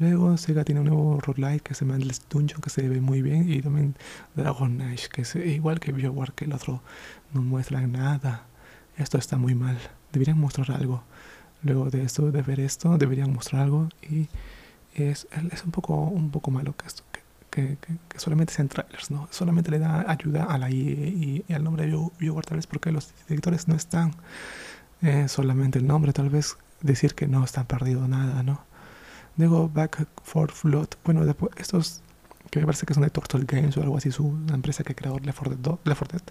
Luego 0.00 0.36
Sega 0.38 0.64
tiene 0.64 0.80
un 0.80 0.88
nuevo 0.88 1.20
roguelike 1.20 1.62
que 1.62 1.74
se 1.74 1.84
llama 1.84 1.94
Endless 1.94 2.20
Dungeon, 2.28 2.60
que 2.60 2.68
se 2.68 2.88
ve 2.88 3.00
muy 3.00 3.22
bien, 3.22 3.48
y 3.48 3.62
también 3.62 3.94
Dragon 4.34 4.80
Age, 4.82 5.08
que 5.12 5.22
es 5.22 5.36
igual 5.36 5.78
que 5.78 5.92
BioWare, 5.92 6.32
que 6.34 6.46
el 6.46 6.52
otro 6.52 6.82
no 7.32 7.40
muestra 7.40 7.86
nada. 7.86 8.46
Esto 8.96 9.18
está 9.18 9.36
muy 9.36 9.54
mal, 9.54 9.78
deberían 10.12 10.38
mostrar 10.38 10.72
algo 10.72 11.04
luego 11.62 11.90
de 11.90 12.02
esto, 12.02 12.30
de 12.30 12.42
ver 12.42 12.58
esto, 12.60 12.98
deberían 12.98 13.32
mostrar 13.32 13.62
algo 13.62 13.88
y 14.02 14.28
es, 14.94 15.26
es 15.52 15.64
un, 15.64 15.70
poco, 15.70 15.94
un 15.94 16.30
poco 16.30 16.50
malo 16.50 16.76
que 16.76 16.86
esto, 16.86 17.04
que, 17.54 17.78
que, 18.08 18.18
solamente 18.18 18.52
sean 18.52 18.68
trailers, 18.68 19.10
¿no? 19.10 19.28
Solamente 19.30 19.70
le 19.70 19.78
da 19.78 20.04
ayuda 20.10 20.44
a 20.44 20.58
la 20.58 20.70
y, 20.70 21.44
al 21.48 21.62
nombre 21.62 21.86
de 21.86 21.96
BioWare 22.18 22.46
tal 22.46 22.56
vez 22.56 22.66
porque 22.66 22.90
los 22.90 23.12
directores 23.28 23.68
no 23.68 23.76
están, 23.76 24.14
eh, 25.02 25.28
solamente 25.28 25.78
el 25.78 25.86
nombre, 25.86 26.12
tal 26.12 26.30
vez 26.30 26.56
decir 26.82 27.14
que 27.14 27.28
no 27.28 27.44
están 27.44 27.66
perdido 27.66 28.08
nada, 28.08 28.42
¿no? 28.42 28.64
Luego 29.36 29.68
Back 29.68 30.06
for 30.22 30.50
Flood, 30.50 30.88
bueno, 31.04 31.24
después 31.24 31.52
estos 31.56 32.02
que 32.50 32.60
me 32.60 32.66
parece 32.66 32.86
que 32.86 32.94
son 32.94 33.02
de 33.02 33.10
Turtle 33.10 33.44
Games 33.46 33.76
o 33.76 33.82
algo 33.82 33.96
así, 33.96 34.10
su 34.10 34.26
empresa 34.52 34.84
que 34.84 34.94
creó 34.94 35.18
Left 35.18 35.38
4 35.38 36.08
Dead, 36.12 36.22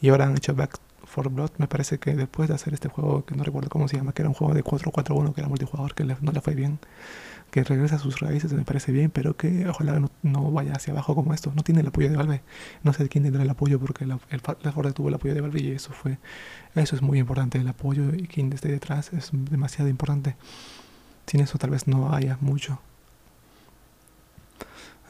y 0.00 0.08
ahora 0.08 0.26
han 0.26 0.36
hecho 0.36 0.54
Back 0.54 0.78
for 1.06 1.28
Blood, 1.28 1.50
me 1.58 1.66
parece 1.68 1.98
que 1.98 2.14
después 2.14 2.48
de 2.48 2.54
hacer 2.54 2.74
este 2.74 2.88
juego, 2.88 3.24
que 3.24 3.34
no 3.34 3.44
recuerdo 3.44 3.68
cómo 3.68 3.88
se 3.88 3.96
llama, 3.96 4.12
que 4.12 4.22
era 4.22 4.28
un 4.28 4.34
juego 4.34 4.54
de 4.54 4.64
4-4-1, 4.64 5.34
que 5.34 5.40
era 5.40 5.48
multijugador, 5.48 5.94
que 5.94 6.04
no 6.04 6.32
le 6.32 6.40
fue 6.40 6.54
bien, 6.54 6.78
que 7.50 7.62
regresa 7.62 7.96
a 7.96 7.98
sus 8.00 8.18
raíces, 8.18 8.52
me 8.52 8.64
parece 8.64 8.90
bien, 8.90 9.10
pero 9.10 9.36
que 9.36 9.68
ojalá 9.68 10.02
no, 10.22 10.50
vaya 10.50 10.72
hacia 10.72 10.92
abajo 10.92 11.14
como 11.14 11.32
esto. 11.34 11.52
No 11.54 11.62
tiene 11.62 11.82
el 11.82 11.86
apoyo 11.86 12.10
de 12.10 12.16
Valve. 12.16 12.42
No 12.82 12.92
sé 12.92 13.08
quién 13.08 13.22
tendrá 13.22 13.44
el 13.44 13.50
apoyo 13.50 13.78
porque 13.78 14.02
el, 14.02 14.18
el, 14.30 14.40
tuvo 14.92 15.08
el 15.08 15.14
apoyo 15.14 15.34
de 15.34 15.40
Valve 15.40 15.60
y 15.60 15.70
eso 15.70 15.92
fue, 15.92 16.18
eso 16.74 16.96
es 16.96 17.02
muy 17.02 17.20
importante. 17.20 17.58
El 17.58 17.68
apoyo 17.68 18.12
y 18.12 18.26
quien 18.26 18.52
esté 18.52 18.72
detrás 18.72 19.12
es 19.12 19.30
demasiado 19.32 19.88
importante. 19.88 20.34
Sin 21.26 21.40
eso 21.42 21.56
tal 21.56 21.70
vez 21.70 21.86
no 21.86 22.12
haya 22.12 22.38
mucho. 22.40 22.80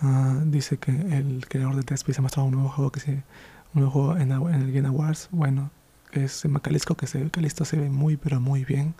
Ah, 0.03 0.39
dice 0.45 0.77
que 0.77 0.91
el 0.91 1.47
creador 1.49 1.77
de 1.77 1.83
Dead 1.83 1.95
Space 1.95 2.19
ha 2.19 2.23
mostrado 2.23 2.49
un 2.49 2.55
nuevo 2.55 2.69
juego 2.69 2.93
que 2.93 3.01
se 3.01 3.23
un 3.75 3.81
nuevo 3.81 3.91
juego 3.91 4.17
en, 4.19 4.33
en 4.33 4.63
el 4.63 4.73
Game 4.73 4.89
Awards. 4.89 5.29
Bueno, 5.31 5.71
es 6.15 6.45
Macalisco 6.47 6.97
que 6.97 7.07
se 7.07 7.31
Calisto 7.31 7.65
se 7.65 7.77
ve 7.77 7.91
muy 7.91 8.17
pero 8.17 8.41
muy 8.41 8.65
bien. 8.65 8.95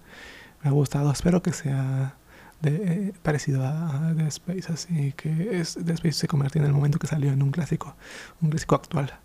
Me 0.63 0.71
ha 0.71 0.73
gustado 0.73 1.11
espero 1.13 1.43
que 1.43 1.53
sea 1.53 2.17
de, 2.63 2.75
eh, 2.75 3.13
parecido 3.23 3.65
a, 3.65 4.13
Dead 4.15 4.29
Space 4.29 4.73
así 4.73 5.13
que 5.17 5.61
es 5.61 5.75
Dead 5.75 5.95
Space 5.95 6.13
se 6.13 6.29
convirtió 6.29 6.61
en 6.61 6.67
el 6.67 6.73
momento 6.73 6.99
que 6.99 7.07
salió 7.07 7.31
en 7.33 7.43
un 7.43 7.51
clásico 7.51 7.97
un 8.41 8.51
clásico 8.51 8.75
actual. 8.75 9.19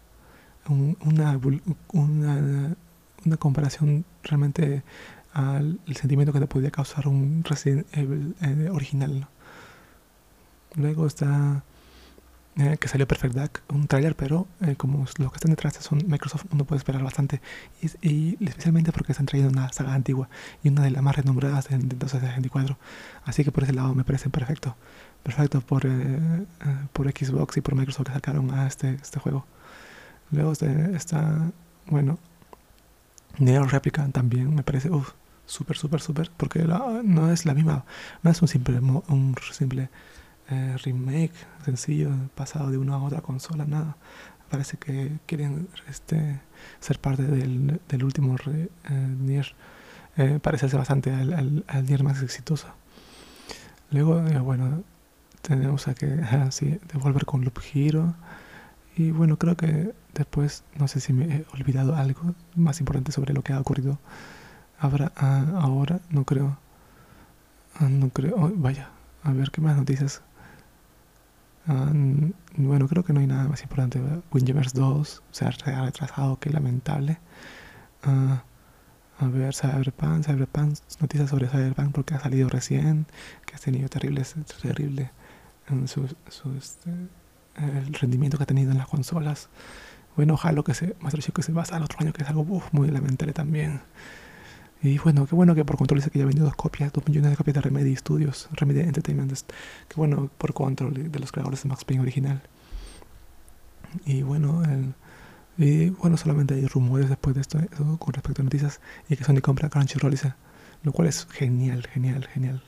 Una, 0.68 1.40
una, 1.94 2.76
una 3.26 3.38
comparación 3.38 4.06
realmente 4.24 4.84
al 5.34 5.80
sentimiento 5.96 6.32
que 6.34 6.40
te 6.40 6.48
podía 6.48 6.70
causar 6.70 7.08
un 7.08 7.44
Resident 7.44 7.88
Evil 7.92 8.36
eh, 8.42 8.70
original 8.72 9.28
luego 10.76 11.08
está 11.08 11.64
eh, 12.60 12.76
que 12.78 12.90
salió 12.90 13.08
Perfect 13.08 13.36
Dark, 13.36 13.62
un 13.70 13.88
tráiler, 13.88 14.18
pero 14.18 14.46
eh, 14.60 14.76
como 14.76 15.06
los 15.18 15.32
que 15.32 15.38
están 15.38 15.52
detrás 15.52 15.76
son 15.76 16.04
Microsoft, 16.08 16.44
uno 16.52 16.66
puede 16.66 16.80
esperar 16.80 17.02
bastante. 17.02 17.40
Y, 18.02 18.36
especialmente 18.46 18.92
porque 18.92 19.14
están 19.14 19.28
trayendo 19.28 19.54
una 19.54 19.72
saga 19.72 19.94
antigua 19.94 20.28
y 20.62 20.68
una 20.68 20.82
de 20.82 20.92
las 20.92 21.02
más 21.02 21.16
renombradas 21.16 21.70
de 21.70 21.78
Nintendo 21.78 22.10
64. 22.10 22.78
Así 23.24 23.46
que 23.46 23.54
por 23.54 23.64
ese 23.64 23.72
lado 23.72 23.96
me 23.96 24.04
parece 24.04 24.30
perfecto. 24.30 24.76
Perfecto 25.24 25.62
por, 25.62 25.86
eh, 25.86 26.46
por 26.92 27.10
Xbox 27.10 27.56
y 27.56 27.62
por 27.62 27.76
Microsoft 27.76 28.08
que 28.08 28.14
sacaron 28.14 28.54
a 28.54 28.68
este, 28.68 28.96
este 28.96 29.22
juego. 29.22 29.46
Luego 30.32 30.52
está, 30.52 31.52
bueno, 31.88 32.20
Neo 33.38 33.64
Replica 33.68 34.06
también 34.10 34.54
me 34.54 34.64
parece, 34.64 34.90
uff, 34.90 35.14
súper, 35.46 35.78
súper, 35.78 36.02
súper. 36.02 36.30
Porque 36.36 36.66
no 37.06 37.32
es 37.32 37.46
la 37.46 37.54
misma, 37.54 37.86
no 38.22 38.32
es 38.32 38.42
un 38.42 38.50
simple, 38.50 38.80
un 38.80 39.36
simple 39.54 39.90
eh, 40.50 40.76
remake 40.84 41.34
sencillo 41.66 42.12
pasado 42.36 42.72
de 42.72 42.78
una 42.78 42.96
a 42.96 43.04
otra 43.04 43.22
consola, 43.22 43.66
nada. 43.66 43.98
Parece 44.50 44.78
que 44.78 45.20
quieren 45.28 45.68
este, 45.88 46.40
ser 46.80 47.00
parte 47.00 47.24
del, 47.24 47.80
del 47.88 48.04
último 48.04 48.36
re, 48.38 48.70
eh, 48.90 48.94
Nier. 49.20 49.56
Eh, 50.18 50.40
parecerse 50.42 50.76
bastante 50.76 51.14
al, 51.14 51.64
al, 51.68 51.86
Nier 51.86 52.04
más 52.04 52.22
exitoso. 52.24 52.68
Luego, 53.92 54.20
eh, 54.28 54.40
bueno, 54.40 54.84
tenemos 55.42 55.88
a 55.88 55.94
que 55.94 56.08
así, 56.48 56.80
devolver 56.92 57.26
con 57.26 57.44
Loop 57.44 57.60
Hero. 57.74 58.16
Y 58.96 59.12
bueno, 59.12 59.38
creo 59.38 59.56
que 59.56 59.94
después, 60.14 60.64
no 60.78 60.88
sé 60.88 61.00
si 61.00 61.14
me 61.14 61.26
he 61.26 61.46
olvidado 61.54 61.96
algo 61.96 62.36
más 62.56 62.80
importante 62.80 63.12
sobre 63.12 63.34
lo 63.34 63.44
que 63.44 63.54
ha 63.54 63.60
ocurrido 63.60 64.00
ahora, 64.80 65.12
ah, 65.16 65.46
ahora 65.62 66.00
no 66.10 66.24
creo. 66.26 66.58
Ah, 67.76 67.88
no 67.90 68.10
creo. 68.10 68.36
Oh, 68.36 68.52
vaya, 68.56 68.90
a 69.24 69.32
ver 69.32 69.52
qué 69.52 69.62
más 69.62 69.78
noticias 69.78 70.22
Ah, 71.72 71.92
bueno, 72.58 72.88
creo 72.88 73.04
que 73.04 73.14
no 73.14 73.20
hay 73.20 73.28
nada 73.28 73.48
más 73.48 73.62
importante. 73.62 74.02
Windjammers 74.34 74.74
2 74.74 75.22
se 75.30 75.46
ha 75.46 75.52
retrasado, 75.52 76.40
qué 76.40 76.50
lamentable. 76.50 77.20
Uh, 78.04 78.40
a 79.24 79.28
ver, 79.28 79.54
Cyberpunk, 79.54 80.26
Cyberpunk, 80.26 80.78
noticias 81.00 81.30
sobre 81.30 81.48
Cyberpunk 81.48 81.92
porque 81.94 82.16
ha 82.16 82.20
salido 82.20 82.50
recién, 82.50 83.06
que 83.46 83.56
ha 83.56 83.60
tenido 83.60 83.88
terribles, 83.88 84.36
terrible 84.60 85.12
en 85.70 85.88
su, 85.88 86.08
su 86.30 86.52
este, 86.58 86.90
el 87.58 87.94
rendimiento 87.94 88.38
que 88.38 88.44
ha 88.44 88.48
tenido 88.48 88.72
en 88.72 88.80
las 88.80 88.88
consolas. 88.88 89.50
Bueno, 90.16 90.34
ojalá 90.34 90.64
que 90.64 90.74
se, 90.74 90.96
más 91.02 91.14
que 91.14 91.44
se 91.44 91.52
pasa 91.54 91.76
al 91.76 91.84
otro 91.84 92.00
año, 92.02 92.14
que 92.14 92.24
es 92.24 92.30
algo 92.30 92.64
muy 92.72 92.90
lamentable 92.90 93.34
también. 93.34 93.82
Y 94.82 94.98
bueno, 94.98 95.26
qué 95.28 95.36
bueno 95.36 95.56
que 95.56 95.66
por 95.66 95.78
Control 95.78 96.00
dice 96.00 96.10
que 96.10 96.20
ya 96.20 96.26
vendió 96.26 96.46
dos 96.46 96.56
copias, 96.56 96.94
dos 96.94 97.06
millones 97.06 97.32
de 97.32 97.38
copias 97.38 97.56
de 97.56 97.62
Remedy 97.62 97.96
Studios, 97.96 98.48
Remedy 98.54 98.80
Entertainment. 98.80 99.34
Qué 99.88 99.96
bueno 99.96 100.30
por 100.38 100.54
Control 100.54 101.12
de 101.12 101.20
los 101.20 101.32
creadores 101.32 101.64
de 101.64 101.70
Max 101.70 101.84
Payne 101.84 102.02
original. 102.02 102.42
Y 104.06 104.22
bueno, 104.22 104.62
y 105.58 105.90
bueno, 105.90 106.16
solamente 106.16 106.54
hay 106.54 106.66
rumores 106.68 107.10
después 107.10 107.36
de 107.36 107.42
esto 107.42 107.60
con 108.00 108.14
respecto 108.14 108.42
a 108.42 108.46
noticias 108.46 108.80
y 109.10 109.18
que 109.18 109.26
Sony 109.26 109.42
compra 109.42 109.70
Crunchyroll, 109.70 110.16
lo 110.84 110.94
cual 110.94 111.10
es 111.10 111.28
genial, 111.30 111.86
genial, 111.88 112.26
genial. 112.28 112.64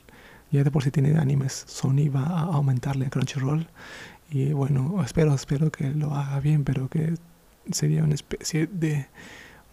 Ya 0.50 0.64
de 0.64 0.70
por 0.70 0.84
sí 0.84 0.90
tiene 0.90 1.18
animes, 1.18 1.64
Sony 1.66 2.10
va 2.14 2.24
a 2.26 2.42
aumentarle 2.42 3.06
a 3.06 3.10
Crunchyroll 3.10 3.66
y 4.28 4.52
bueno, 4.52 5.02
espero, 5.02 5.34
espero 5.34 5.72
que 5.72 5.90
lo 5.90 6.14
haga 6.14 6.40
bien, 6.40 6.64
pero 6.64 6.88
que 6.88 7.14
sería 7.70 8.04
una 8.04 8.14
especie 8.14 8.66
de 8.66 9.06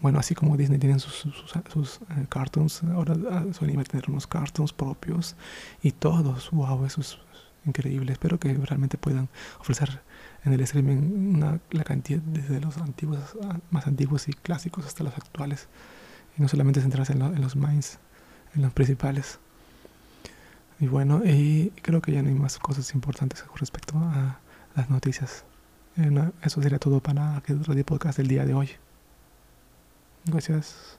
bueno, 0.02 0.20
así 0.20 0.34
como 0.34 0.56
Disney 0.56 0.80
tiene 0.80 0.98
sus, 1.00 1.28
sus, 1.74 1.98
eh, 1.98 2.26
cartoons, 2.30 2.84
ahora 2.84 3.16
ah, 3.32 3.46
Sony 3.52 3.76
va 3.76 3.82
a 3.82 3.86
tener 3.86 4.10
unos 4.10 4.28
cartoons 4.28 4.72
propios 4.72 5.36
y 5.82 5.92
todos, 5.92 6.52
wow, 6.52 6.86
eso 6.86 7.02
es 7.02 7.18
increíble. 7.66 8.14
Espero 8.14 8.40
que 8.40 8.54
realmente 8.54 8.98
puedan 8.98 9.28
ofrecer 9.60 10.02
en 10.46 10.54
el 10.54 10.62
streaming 10.62 11.36
una, 11.36 11.60
la 11.72 11.84
cantidad 11.84 12.22
desde 12.22 12.62
los 12.62 12.78
antiguos, 12.78 13.20
ah, 13.44 13.60
más 13.72 13.88
antiguos 13.88 14.30
y 14.30 14.34
clásicos 14.34 14.86
hasta 14.86 15.04
los 15.04 15.14
actuales. 15.16 15.68
Y 16.38 16.42
no 16.42 16.48
solamente 16.48 16.82
centrarse 16.82 17.14
en, 17.14 17.42
los 17.42 17.56
mains, 17.58 18.00
en 18.56 18.62
los 18.62 18.72
principales. 18.72 19.40
Y 20.80 20.88
bueno, 20.88 21.22
y 21.26 21.74
creo 21.82 22.02
que 22.02 22.14
ya 22.14 22.22
no 22.22 22.30
hay 22.30 22.36
más 22.36 22.58
cosas 22.58 22.94
importantes 22.94 23.44
con 23.44 23.58
respecto 23.58 23.98
a 23.98 24.40
las 24.76 24.90
noticias. 24.90 25.44
Eh, 25.98 26.32
eso 26.42 26.62
sería 26.62 26.80
todo 26.80 27.02
para 27.02 27.42
el 27.48 27.66
Radio 27.66 27.86
Podcast 27.86 28.18
del 28.18 28.30
día 28.30 28.46
de 28.46 28.54
hoy. 28.54 28.70
Gracias. 30.30 30.99